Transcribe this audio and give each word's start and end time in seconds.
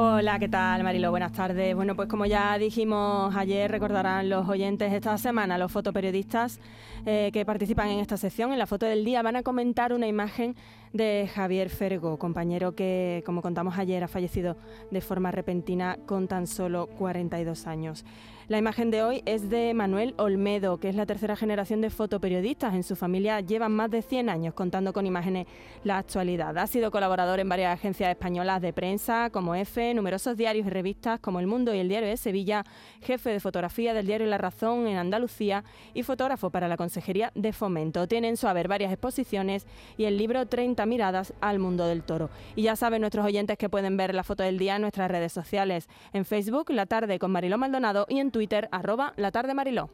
Hola, 0.00 0.38
¿qué 0.38 0.48
tal 0.48 0.84
Marilo? 0.84 1.10
Buenas 1.10 1.32
tardes. 1.32 1.74
Bueno, 1.74 1.96
pues 1.96 2.08
como 2.08 2.24
ya 2.24 2.56
dijimos 2.56 3.34
ayer, 3.34 3.68
recordarán 3.68 4.28
los 4.28 4.48
oyentes 4.48 4.92
esta 4.92 5.18
semana, 5.18 5.58
los 5.58 5.72
fotoperiodistas 5.72 6.60
eh, 7.04 7.30
que 7.32 7.44
participan 7.44 7.88
en 7.88 7.98
esta 7.98 8.16
sección, 8.16 8.52
en 8.52 8.60
la 8.60 8.68
foto 8.68 8.86
del 8.86 9.04
día, 9.04 9.22
van 9.22 9.34
a 9.34 9.42
comentar 9.42 9.92
una 9.92 10.06
imagen 10.06 10.54
de 10.92 11.28
Javier 11.34 11.68
Fergo, 11.68 12.16
compañero 12.16 12.76
que, 12.76 13.24
como 13.26 13.42
contamos 13.42 13.76
ayer, 13.76 14.04
ha 14.04 14.08
fallecido 14.08 14.56
de 14.92 15.00
forma 15.00 15.32
repentina 15.32 15.98
con 16.06 16.28
tan 16.28 16.46
solo 16.46 16.86
42 16.86 17.66
años. 17.66 18.04
La 18.48 18.56
imagen 18.56 18.90
de 18.90 19.02
hoy 19.02 19.22
es 19.26 19.50
de 19.50 19.74
Manuel 19.74 20.14
Olmedo, 20.16 20.78
que 20.78 20.88
es 20.88 20.94
la 20.94 21.04
tercera 21.04 21.36
generación 21.36 21.82
de 21.82 21.90
fotoperiodistas. 21.90 22.72
En 22.72 22.82
su 22.82 22.96
familia 22.96 23.42
llevan 23.42 23.72
más 23.72 23.90
de 23.90 24.00
100 24.00 24.30
años 24.30 24.54
contando 24.54 24.94
con 24.94 25.04
imágenes 25.04 25.46
la 25.84 25.98
actualidad. 25.98 26.56
Ha 26.56 26.66
sido 26.66 26.90
colaborador 26.90 27.40
en 27.40 27.48
varias 27.50 27.74
agencias 27.74 28.08
españolas 28.08 28.62
de 28.62 28.72
prensa 28.72 29.28
como 29.28 29.54
EFE, 29.54 29.87
numerosos 29.94 30.36
diarios 30.36 30.66
y 30.66 30.70
revistas 30.70 31.20
como 31.20 31.40
El 31.40 31.46
Mundo 31.46 31.74
y 31.74 31.78
El 31.78 31.88
Diario 31.88 32.08
de 32.08 32.16
Sevilla, 32.16 32.64
jefe 33.02 33.30
de 33.30 33.40
fotografía 33.40 33.94
del 33.94 34.06
diario 34.06 34.26
La 34.26 34.38
Razón 34.38 34.86
en 34.86 34.96
Andalucía 34.96 35.64
y 35.94 36.02
fotógrafo 36.02 36.50
para 36.50 36.68
la 36.68 36.76
Consejería 36.76 37.32
de 37.34 37.52
Fomento. 37.52 38.06
Tiene 38.06 38.28
en 38.28 38.36
su 38.36 38.48
haber 38.48 38.68
varias 38.68 38.92
exposiciones 38.92 39.66
y 39.96 40.04
el 40.04 40.18
libro 40.18 40.46
30 40.46 40.84
miradas 40.86 41.32
al 41.40 41.58
mundo 41.58 41.86
del 41.86 42.02
toro. 42.02 42.30
Y 42.56 42.62
ya 42.62 42.76
saben 42.76 43.00
nuestros 43.00 43.24
oyentes 43.24 43.58
que 43.58 43.68
pueden 43.68 43.96
ver 43.96 44.14
la 44.14 44.24
foto 44.24 44.42
del 44.42 44.58
día 44.58 44.76
en 44.76 44.82
nuestras 44.82 45.10
redes 45.10 45.32
sociales, 45.32 45.88
en 46.12 46.24
Facebook, 46.24 46.70
La 46.70 46.86
Tarde 46.86 47.18
con 47.18 47.30
Mariló 47.30 47.58
Maldonado 47.58 48.06
y 48.08 48.18
en 48.18 48.30
Twitter, 48.30 48.68
arroba 48.72 49.12
La 49.16 49.32
Tarde 49.32 49.54
Mariló. 49.54 49.90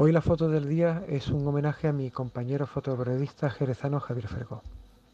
Hoy 0.00 0.12
la 0.12 0.20
foto 0.20 0.48
del 0.48 0.68
día 0.68 1.02
es 1.08 1.26
un 1.28 1.44
homenaje 1.44 1.88
a 1.88 1.92
mi 1.92 2.12
compañero 2.12 2.68
fotoperiodista 2.68 3.50
jerezano 3.50 3.98
Javier 3.98 4.28
Fergó, 4.28 4.62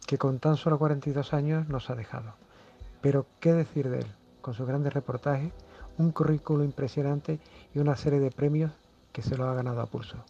que 0.06 0.19
con 0.19 0.39
tan 0.41 0.59
solo 0.59 0.79
42 0.79 1.33
años 1.33 1.69
nos 1.69 1.89
ha 1.89 1.95
dejado. 1.95 2.34
Pero, 3.05 3.27
¿qué 3.39 3.53
decir 3.53 3.91
de 3.91 3.99
él? 3.99 4.07
Con 4.41 4.55
sus 4.55 4.67
grandes 4.67 4.95
reportajes, 4.95 5.53
un 5.98 6.11
currículo 6.11 6.65
impresionante 6.65 7.39
y 7.75 7.78
una 7.78 7.97
serie 7.97 8.19
de 8.19 8.31
premios 8.31 8.73
que 9.12 9.20
se 9.20 9.37
lo 9.37 9.47
ha 9.47 9.53
ganado 9.53 9.83
a 9.83 9.87
pulso. 9.87 10.25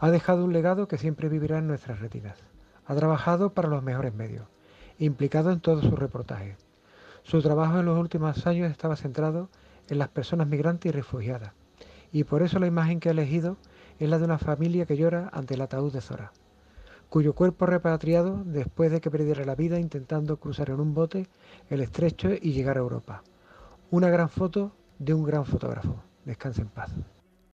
Ha 0.00 0.10
dejado 0.10 0.44
un 0.44 0.52
legado 0.52 0.88
que 0.88 0.98
siempre 0.98 1.28
vivirá 1.28 1.58
en 1.58 1.68
nuestras 1.68 2.00
retinas. 2.00 2.36
Ha 2.86 2.96
trabajado 2.96 3.50
para 3.50 3.68
los 3.68 3.84
mejores 3.84 4.12
medios, 4.12 4.48
implicado 4.98 5.52
en 5.52 5.60
todos 5.60 5.84
sus 5.84 5.96
reportajes. 5.96 6.56
Su 7.22 7.40
trabajo 7.40 7.78
en 7.78 7.86
los 7.86 8.00
últimos 8.00 8.48
años 8.48 8.68
estaba 8.68 8.96
centrado 8.96 9.48
en 9.88 9.98
las 9.98 10.08
personas 10.08 10.48
migrantes 10.48 10.90
y 10.90 10.92
refugiadas, 10.92 11.52
y 12.10 12.24
por 12.24 12.42
eso 12.42 12.58
la 12.58 12.66
imagen 12.66 12.98
que 12.98 13.10
ha 13.10 13.12
elegido 13.12 13.58
es 14.00 14.10
la 14.10 14.18
de 14.18 14.24
una 14.24 14.38
familia 14.38 14.86
que 14.86 14.96
llora 14.96 15.30
ante 15.32 15.54
el 15.54 15.60
ataúd 15.60 15.92
de 15.92 16.00
Zora, 16.00 16.32
cuyo 17.12 17.34
cuerpo 17.34 17.66
repatriado 17.66 18.42
después 18.42 18.90
de 18.90 19.02
que 19.02 19.10
perdiera 19.10 19.44
la 19.44 19.54
vida 19.54 19.78
intentando 19.78 20.38
cruzar 20.38 20.70
en 20.70 20.80
un 20.80 20.94
bote 20.94 21.28
el 21.68 21.82
estrecho 21.82 22.30
y 22.32 22.52
llegar 22.52 22.78
a 22.78 22.80
Europa. 22.80 23.22
Una 23.90 24.08
gran 24.08 24.30
foto 24.30 24.72
de 24.98 25.12
un 25.12 25.22
gran 25.22 25.44
fotógrafo. 25.44 26.02
Descanse 26.24 26.62
en 26.62 26.68
paz. 26.68 26.90